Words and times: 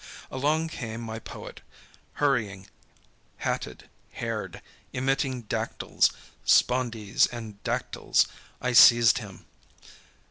Along 0.31 0.67
came 0.67 0.99
my 0.99 1.19
poet, 1.19 1.61
hurrying, 2.13 2.65
hatted, 3.37 3.87
haired, 4.13 4.63
emitting 4.93 5.43
dactyls, 5.43 6.09
spondees 6.43 7.27
and 7.27 7.63
dactylis. 7.63 8.25
I 8.59 8.73
seized 8.73 9.19
him. 9.19 9.45